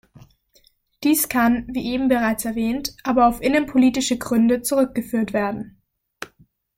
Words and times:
Dies 1.03 1.29
kann, 1.29 1.67
wie 1.67 1.85
eben 1.85 2.07
bereits 2.07 2.43
erwähnt, 2.45 2.95
aber 3.03 3.27
auf 3.27 3.39
innenpolitische 3.39 4.17
Gründe 4.17 4.63
zurückgeführt 4.63 5.31
werden. 5.31 5.79